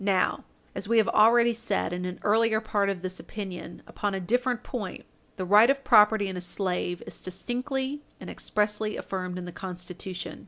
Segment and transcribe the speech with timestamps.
[0.03, 4.19] Now, as we have already said in an earlier part of this opinion upon a
[4.19, 9.45] different point, the right of property in a slave is distinctly and expressly affirmed in
[9.45, 10.39] the Constitution.